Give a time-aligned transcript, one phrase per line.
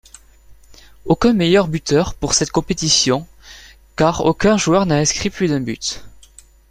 [1.05, 3.27] Aucun meilleur buteur pour cette compétition
[3.95, 6.03] car aucun joueur n'a inscrit plus d'un but.